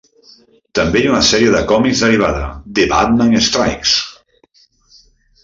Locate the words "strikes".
3.51-3.95